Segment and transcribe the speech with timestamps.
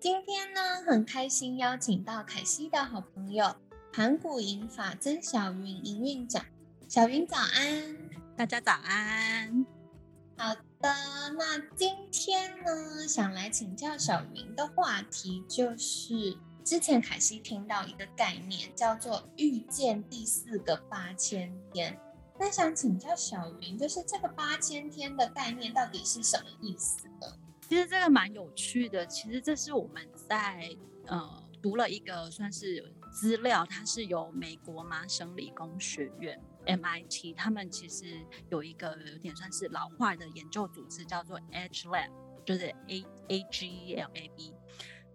[0.00, 3.54] 今天呢，很开心邀请到凯西的好朋友
[3.92, 6.42] 盘古银法曾小云营运长。
[6.88, 7.98] 小云早安，
[8.34, 9.66] 大家早安。
[10.38, 10.88] 好的，
[11.36, 21.94] 那今天呢，想来请教小云的话题就是，之前凯西听到一个概念叫做“遇见第四个八千天”，
[22.40, 27.26] 那想请教小云，就是这个八千天的概念到底是什么意思呢？
[27.70, 36.36] 其实这个蛮有趣的，其实这是我们在呃读了一个算是资料，它是由美国麻省理工学院。
[36.66, 42.10] MIT 他们其实有一个有点算是老化的研究组织，叫做 Edge Lab，
[42.44, 44.52] 就是 A A G L A B。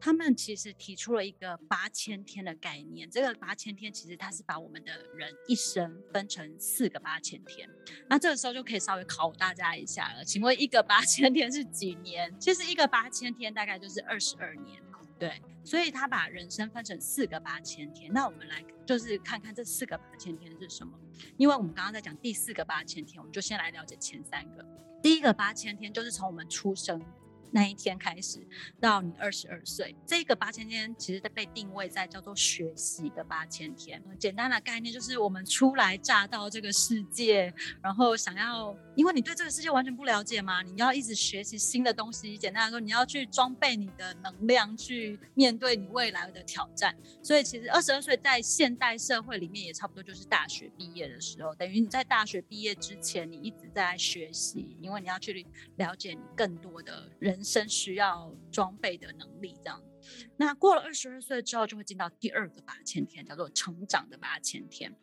[0.06, 3.10] 他们其实提出了一个八千天的概念。
[3.10, 7.68] 这个八千天其实它是把我们的人一生分成四个八千天。
[8.08, 12.32] 那这个时候就可以稍微考大家一下了，请问一个八千天是几年？
[12.40, 14.80] 其实一个八千天大概就是二十二年。
[15.18, 18.14] 对，所以他把人生分成四个八千天。
[18.14, 20.94] 那我们来就是看看这四个八千天是什么。
[21.36, 24.64] 因为我们刚刚在讲第四个八千天，我们就先来了解前三个。
[25.02, 27.04] 第一个八千天就是从我们出生。
[27.52, 28.46] 那一天开始
[28.80, 34.02] 到你二十二岁，这个八千天其实被定位在叫做学习的八千天。
[34.20, 42.38] 简单的概念就是我们初来乍到这个世界，然后想要，因为你对这个世界完全不了解嘛，你要一直学习新的东西。
[42.38, 46.96] 简单来说，你要去装备你的能量，去面对你未来的挑战。
[47.24, 55.46] 所以其实二十二岁在现代社会里面也差不多就是大学毕业的时候，等于你在大学毕业之前，你一直在学习，因为你要去
[55.78, 57.44] 了解你更多的人。
[57.44, 59.82] 生需要装备的能力，这样。
[60.36, 64.96] 那过了二十二岁之后，就会进到第二个八千天，叫做成长的八千天。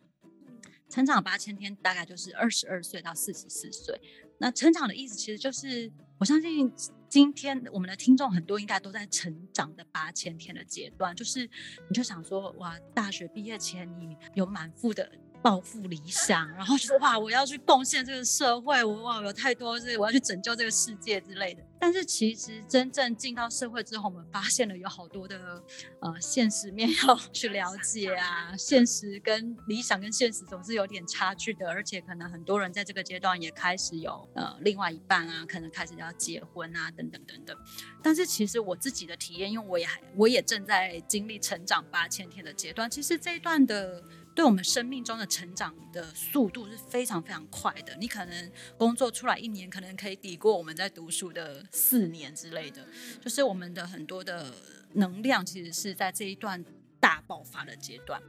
[0.90, 4.00] 成长八千天大概就是二十二岁到四十四岁。
[4.38, 6.70] 那成长的意思，其实就是我相信
[7.08, 11.48] 今天我们的听众很多应该都在成长的八千天的阶段，就是
[11.88, 15.10] 你就想说，哇，大学毕业前你有满腹的。
[15.42, 21.62] 抱负理想，然后就说哇，我要去贡献这个社会，我哇有太多是我要去拯救这个世界之类的。
[21.80, 25.60] 但是其实真正进到社会之后，我们发现了有好多的
[25.98, 37.56] 呃现实面要去了解啊，现实跟理想跟现实总是有点差距的，而且可能很多人在这个阶段也开始有呃另外一半啊，可能开始要结婚啊等等等等。
[38.00, 44.00] 但是其实我自己的体验，因为我也还我也正在经历成长八千天的阶段，其实这一段的。
[44.34, 47.94] 对我们生命中的成长的速度是非常非常快的。
[47.96, 52.86] 你可能工作出来一年，可能可以抵过我们在读书的四年之类的。
[53.20, 54.54] 就是我们的很多的
[54.94, 56.64] 能量，其实是在这一段
[56.98, 58.20] 大爆发的阶段。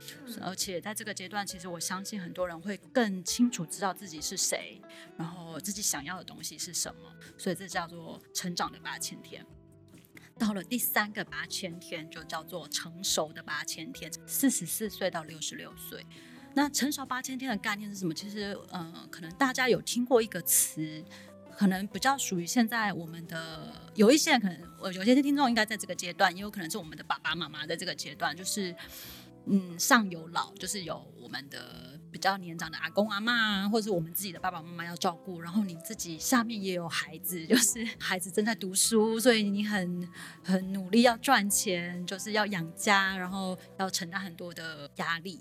[0.42, 4.82] 而且在这个阶段，其实我相信很多人会更清楚知道自己是谁，
[5.18, 7.02] 然后自己想要的东西是什么。
[7.38, 9.46] 所以这叫做成长的八千天。
[10.44, 16.06] 到了第三个八千天，就叫做成熟的八千天，四十四岁到六十六岁。
[16.54, 18.14] 那成熟八千天的概念是什么？
[18.14, 21.02] 其实，呃，可能大家有听过一个词，
[21.58, 28.76] 可能比较属于现在我们的有一些人，可能我有些听众应该在这个阶段，也有可能是我们的爸爸妈妈在这个阶段，就是
[29.46, 31.92] 嗯，上有老，就是有我们的。
[32.14, 40.08] 比较年长的阿公阿妈，或者是我们自己的爸爸妈妈要照顾，然后你自己下面也有孩子， 就是孩子正在读书，所以你很
[40.44, 45.40] 很努力要赚钱，就是要养家，然后要承担很多的压力。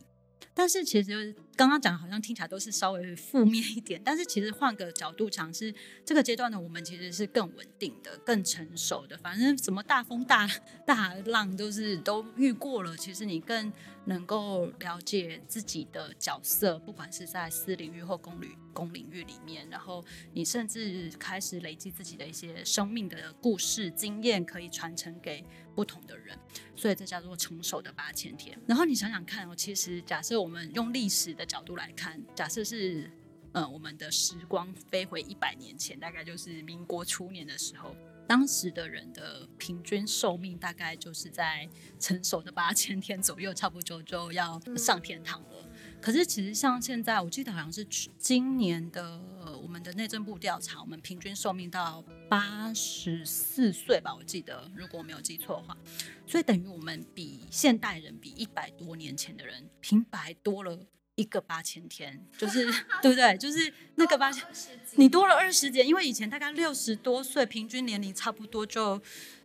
[0.55, 5.75] 但是其实刚刚讲好像听起来都是稍微负面一点，但是其实换个角度讲，是
[6.05, 9.17] 这个阶段的我们其实是更稳定的、更成熟的。
[9.19, 10.47] 反正什么大风大
[10.87, 13.73] 大浪都是都遇过了，其实你更
[14.05, 25.45] 能够了解自己的角色，不管是在私领域或公领公领域里面，然后你甚至开始累积自己的一些生命的故事经验，可以传承给。
[25.75, 26.39] 不同的人，
[26.77, 28.61] 所以这叫做成熟的八千天。
[28.67, 33.11] 然后你想想看哦，其实假设我们用历史的角度来看，假设是
[33.53, 37.97] 呃我们的时光飞回一百年前，大概就是民国初年的时候，
[38.27, 45.69] 当时的人的平均寿命大概就是在成熟的八千天左右，差不多就要上天堂了。
[46.01, 47.85] 可是其实像现在，我记得好像是
[48.19, 49.21] 今年的
[49.63, 55.77] 我们的内政部调查，我们平均寿命到八十四岁吧，我记得如果我没有记错的话。
[56.27, 60.79] 所以等于我们比现代人比一百多年前的人平白多了
[61.17, 62.65] 一个八千天，就是
[63.03, 63.37] 对不对？
[63.37, 64.45] 就是那个八千，
[64.97, 69.01] 你多了二十节，因为以前大概六十多岁，平均年龄差不多就，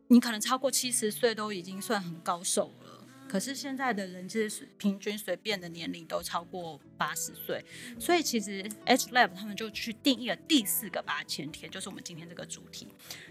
[0.08, 3.06] 你可能超过七十岁都已经算很高寿了。
[3.28, 7.62] 可是现在的人就是平均随便的年龄都超过八十岁，
[8.00, 12.88] 所以其实 H Lab 他们就去定义了第四个八千天，就是我们今天这个主题。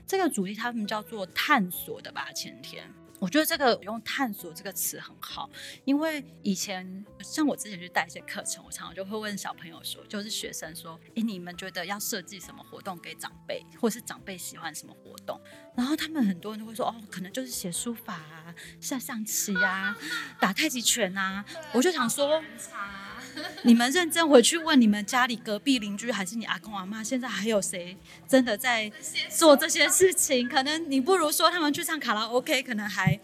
[0.06, 2.93] 这个主题他们叫做探索的八千天。
[3.19, 5.49] 我觉得这个用“探索”这个词很好，
[5.85, 15.41] 因为以前像我之前去带一些课程，我常常就会问小朋友说，就是学生说：“诶，你们觉得要设计什么活动给长辈，或是长辈喜欢什么活动？”
[15.75, 19.97] 然后他们很多人都会说：“哦，可能就是写书法啊、下象棋啊、
[20.39, 22.43] 打太极拳啊。”我就想说。
[23.65, 27.97] 你们认真回去问你们家里隔壁邻居，还是你阿公阿妈，现在还有谁
[28.27, 28.91] 真的在
[29.31, 30.49] 做这些事情？
[30.49, 33.19] 可能你不如说他们去唱卡拉 OK，可能还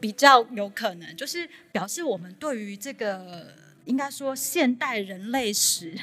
[0.00, 3.54] 比较有可能，就是表示我们对于这个
[3.84, 5.96] 应该说现代人类史，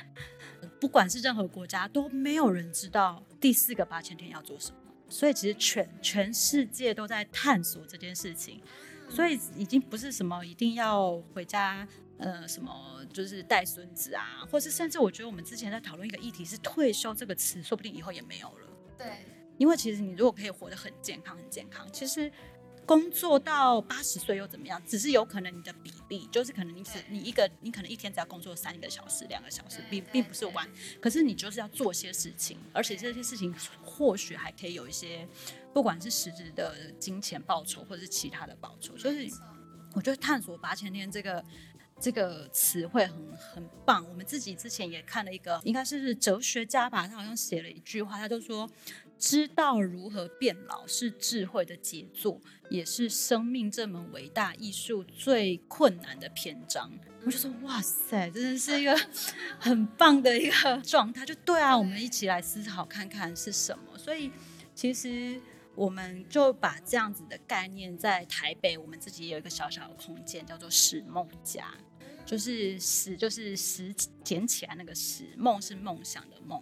[0.80, 4.78] 不管是任何国家都没有人知道第四个八千天要做什么，
[5.10, 8.62] 所以其实全全世界都在探索这件事情，
[9.10, 11.88] 所以已经不是什么一定要回家。
[12.19, 18.68] 呃，什么就是带孙子啊，或是甚至我觉得我们之前在讨论一个议题是退休这个词，说不定以后也没有了。
[18.98, 19.07] 对，
[19.57, 22.30] 因为其实你如果可以活得很健康、很健康，其实
[22.86, 24.81] 工作到八十岁又怎么样？
[24.86, 30.68] 只是有可能你的比例，就是可能你只你一个你可能一天只要工作三个小时、两个小时，并并不是完。
[31.00, 35.25] 可是你就是要做些事情，而且这些事情或许还可以有一些，
[35.74, 38.98] 不管是实质的金钱报酬，或者是其他的报酬。
[38.98, 39.31] 所以
[39.94, 41.42] 我觉得探索八千天这个。
[42.00, 48.69] 这个词汇很很棒，我们自己之前也看了一个，应该是哲学家吧，他好像写了一句话，他就说
[49.19, 56.92] ：“知道如何变老是智慧的杰作，也是生命这门伟大艺术最困难的篇章。”
[57.25, 58.98] 我就说：“哇塞，真的是一个
[59.60, 63.98] 很棒的一个状态。”就对啊，我们一起来思考看看是什么。
[63.98, 64.31] 所以
[64.74, 65.42] 其实。
[65.75, 71.74] 我们就把这样子的概念在台北，我们自己有一个小小的空间，叫做“史梦家”，
[72.30, 73.92] 就是“史”就是“史”
[74.24, 76.62] 捡起来那个“史”，梦是梦想的“梦”，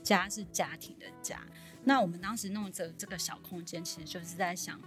[0.00, 1.44] 家是家庭的“家”。
[1.82, 4.80] 那我们当时弄这这个小空间，其实就是在想，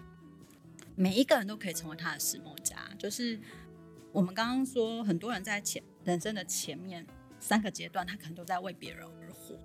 [0.96, 2.78] 每一个人都可以成为他的石梦家。
[2.98, 3.38] 就是
[4.14, 7.06] 我们刚刚说，很多人在前人生的前面
[7.38, 9.58] 三个阶段，他可能都在为别人而活。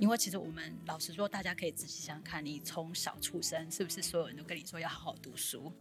[0.00, 5.72] 因为其实我们老实说，大家可以仔细想想看，你从小出生，是不是所有人都跟你说要好好读书？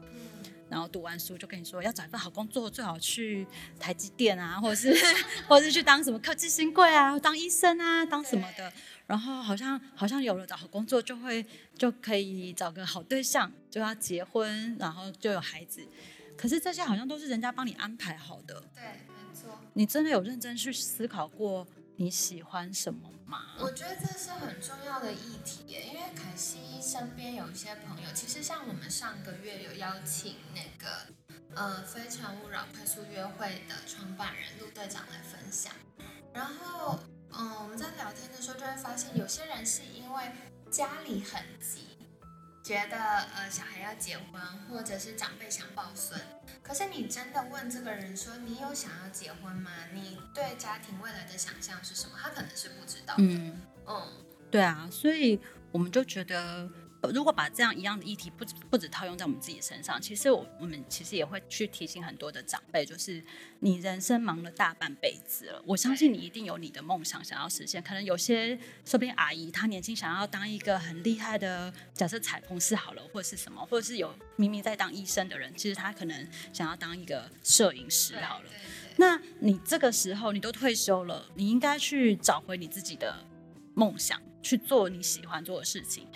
[0.70, 3.46] 然后读完书就跟你说要找一份好工作，最好去
[3.80, 4.94] 台积电啊， 或者是
[5.48, 8.72] 或者是去当什么科技新贵啊，当医生啊，当什么的。
[9.06, 11.46] 然后好像好像有了找好工作，就会
[11.78, 15.86] 就可以找个好对象，就要结婚，然后就有孩子。
[16.38, 18.64] 可是这些好像都是人家帮你安排好的。
[18.74, 19.60] 对，没错。
[19.74, 23.56] 你真的有认真去思考过你喜欢什么吗？
[23.60, 31.08] 我觉得这是很重要的议题，因为凯西身边有一些朋友，其实像我们上个月有邀请那个
[31.56, 35.72] 呃《非诚勿扰》快速约会的创办人陆队长来分享，
[36.34, 37.00] 然后
[37.32, 40.32] 嗯我们在聊天的时候就会发现，有些人是因为
[40.72, 41.93] 家里很急。
[42.64, 42.98] 觉得
[43.36, 46.20] 呃小孩要结婚，或者是长辈想抱孙，
[46.64, 49.70] 可是你真的问这个人说你有想要结婚吗？
[49.94, 52.14] 你对家庭未来的想象是什么？
[52.20, 53.24] 他可能是不知道的。
[53.24, 54.08] 嗯嗯，
[54.50, 55.40] 对啊，所以
[55.72, 56.70] 我们就觉得。
[57.12, 63.22] 如果把这样一样的议题不不止套用在我们自己身上，其实我我们其实也会去提醒很多的长辈，就是
[63.60, 67.84] 你人生忙了大半辈子了，我相信你一定有你的梦想想要实现。
[67.84, 78.50] 可能有些说不定阿姨她年轻想要当一个很厉害的，假设彩虹师好了，或者是什么，或者是有明明在当医生的人，其实他可能想要当一个摄影师好了。
[78.96, 83.26] 那你这个时候你都退休了，你应该去找回你自己的
[83.74, 86.08] 梦想，去做你喜欢做的事情。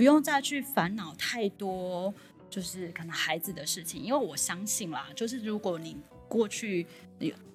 [0.00, 2.14] 不用再去烦恼太多，
[2.48, 5.94] 就是可能孩子的事情，因为我相信啦，就是如果你
[6.26, 6.86] 过去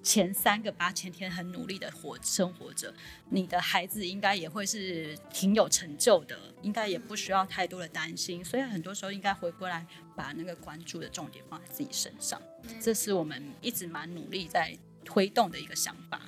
[0.00, 2.94] 前三个八千天很努力的活生活着，
[3.30, 9.84] 你的孩子应该也会是挺有成就的，应该也不需要太多的担心，所以很多时候应该回过来
[10.14, 12.40] 把那个关注的重点放在自己身上，
[12.80, 16.22] 这是我们一直蛮努力在推动的一个想法。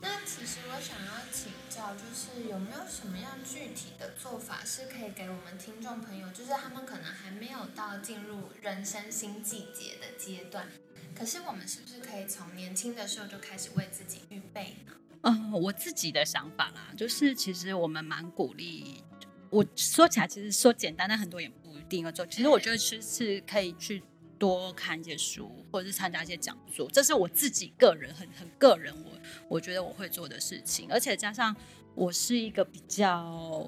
[0.00, 10.68] 那其实我想要请教，就是有没有什么样具体的做法是可以给我们听众朋友，就是他们可能还没有到进入人生新季节的阶段，
[11.14, 14.92] 可是我们是不是可以从年轻的时候就开始为自己预备呢？
[15.22, 19.02] 嗯，我自己的想法啦，就是其实我们蛮鼓励，
[19.48, 22.26] 我说起来其实说简单，但很多也不一定要做。
[22.26, 24.02] 其实我觉得其实是可以去。
[24.44, 29.10] 多看一些书，或者是参加一些讲座，这是我自己个人很很个人，我
[29.48, 30.86] 我觉得我会做的事情。
[30.90, 31.56] 而且加上
[31.94, 33.66] 我是一个比较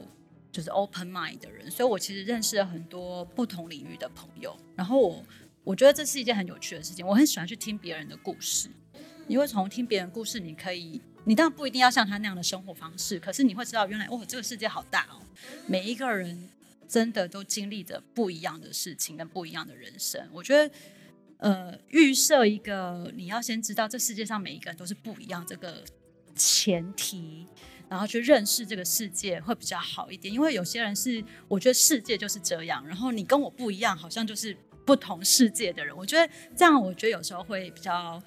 [0.53, 4.55] 就是 open mind 的人，所以我其实认识了很多不同领域的朋友。
[4.75, 5.25] 然后我
[5.65, 8.69] 我觉得这是一件很有趣的事情，我很喜欢去听别人的故事，
[9.27, 11.01] 因为从听别人故事，你可以。
[11.29, 15.19] 你当然不一定要像他那样的生活方式，可是你会知道，原来哇，这个世界好大哦！
[15.67, 16.49] 每一个人
[16.89, 20.29] 真的都经历着不一样的事情跟不一样的人生。
[20.33, 20.75] 我觉得，
[21.39, 25.85] 呃，预设一个你要先知道这世界上每一个人都是不一样这个
[26.35, 27.47] 前提，
[27.89, 30.33] 然后去认识这个世界会比较好一点。
[30.33, 35.97] 因为有些人是我觉得世界就是这样，然后你跟我不一样，好像就是不同世界的人。
[35.97, 38.23] 我觉得这样，我觉得有时候会比较。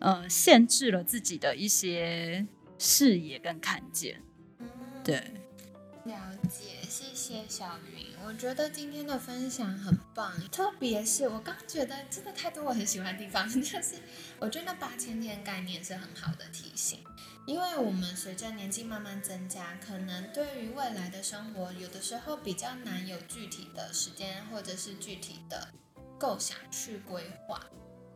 [0.00, 2.46] 呃，限制了自己的一些
[2.78, 4.22] 视野跟看见。
[5.02, 5.20] 对，
[6.08, 6.16] 了
[6.48, 8.06] 解，谢谢小云。
[8.24, 13.96] 我觉得今天的分享很棒，特别是我刚觉得真的太多我很喜欢的地方，就是
[14.38, 17.04] 我觉得八千天概念是很好的提醒，
[17.46, 25.68] 因为我们随着年纪慢慢增加，可能对于未来的生活，有的时候比较难有具体的时间或者是具体的
[26.18, 27.62] 构想去规划。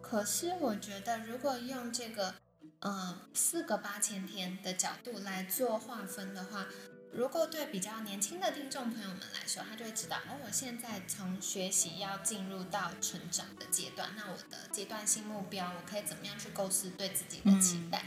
[0.00, 2.34] 可是我觉得，如果用这个，
[2.80, 6.66] 呃，四个八千天的角度来做划分的话，
[7.12, 18.02] 如果对比较年轻的听众朋友们来说，他就会知道，哦，我现在从学习要进入到成长的阶段，那我的阶段性目标，我可以怎么样去构思对自己的期待？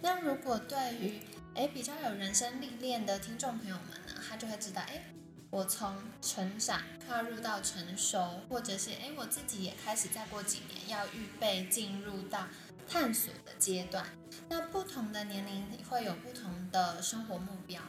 [0.00, 1.20] 那如果对于，
[1.54, 5.02] 哎，比较有人生历练的听众朋友们呢，他就会知道，哎。
[5.48, 12.48] 我从成长跨入到成熟，或者是哎，我自己也开始再过几年要预备进入到
[12.88, 14.04] 探索的阶段。
[14.48, 17.80] 那不同的年龄会有不同的生活目标，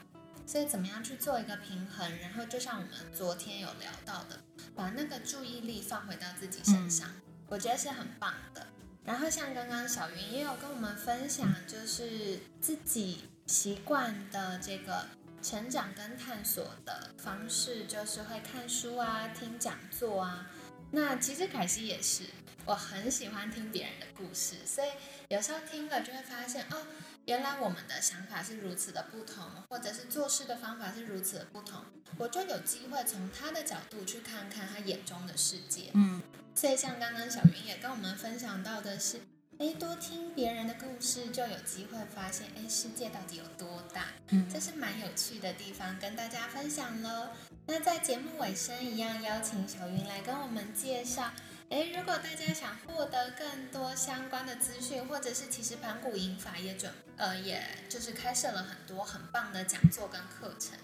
[0.47, 2.17] 所以怎么样去做一个平衡？
[2.19, 4.39] 然后就像我们昨天有聊到的，
[4.73, 7.11] 把那个注意力放回到自己身上，
[7.47, 8.65] 我觉得是很棒的。
[9.03, 15.05] 然后像刚刚小云也有跟我们分享，就是自己习惯的这个。
[15.39, 20.49] 成长跟探索的方式就是会看书啊，听讲座啊。
[20.91, 22.23] 那其实凯西也是，
[22.65, 24.89] 我很喜欢听别人的故事，所以
[25.29, 26.87] 有时候听了就会发现，哦，
[27.27, 31.83] 原来我们的想法是如此的不同，或者是做事的方法是如此的不同，
[32.17, 35.91] 我就有机会从他的角度去看看他眼中的世界。
[35.93, 36.21] 嗯，
[36.55, 39.19] 所以像刚刚小云也跟我们分享到的是。
[39.59, 44.05] 哎，多听别人的故事，就有机会发现，哎，世界到底有多大？
[44.27, 47.35] 嗯，这是蛮有趣的地方，跟大家分享了。
[47.65, 51.31] 那在节目尾声一样，邀请小云来跟我们介绍。
[51.69, 60.77] 哎，如果大家想获得更多相关的资讯，或者是其实盘古银法也准，呃，也就是开设了很多很棒的讲座跟课程。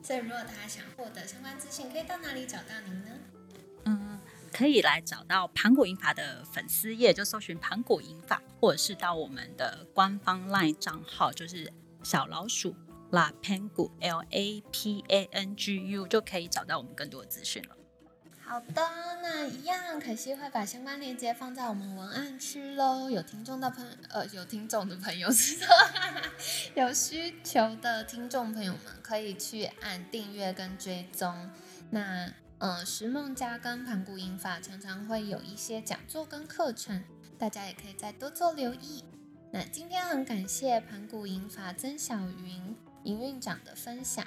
[0.00, 3.10] 所以，如果大家想获得相关资讯，可以到哪里找到您呢？
[3.84, 11.70] 嗯可以来找到盘古银法的粉丝页，就搜寻盘古银法，或者是到我们的官方 LINE 账号，就是
[12.02, 12.74] 小老鼠
[13.10, 17.76] La Pangu L A P A N G U，就可以找到我们更多的资讯了。
[18.48, 18.82] 好的，
[19.22, 23.10] 那一样，可惜会把相关链接放在我们文案区喽。
[23.10, 25.66] 有听众的朋呃，有听众的朋友知道，
[26.74, 31.50] 有需求的听众朋友们可以去按订阅跟追踪。
[31.90, 32.32] 那。
[32.60, 37.04] 嗯，石梦家跟盘古营法常常会有一些讲座跟课程，
[37.38, 39.04] 大家也可以再多做留意。
[39.52, 44.26] 那今天很感谢盘古营法曾小云营运长的分享，